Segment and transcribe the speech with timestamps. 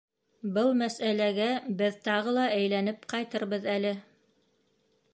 [0.53, 1.51] Был мәсьәләгә
[1.83, 3.97] беҙ тағы ла әйләнеп ҡайтырбыҙ әле.